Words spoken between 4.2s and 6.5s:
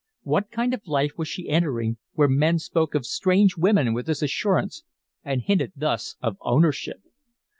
assurance and hinted thus of